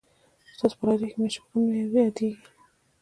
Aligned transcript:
ستاسو 0.55 0.75
په 0.77 0.83
لهجه 0.87 1.07
کې 1.11 1.17
ماشې 1.19 1.39
په 1.41 1.47
کوم 1.51 1.61
نوم 1.67 1.75
یادېږي؟ 1.95 2.29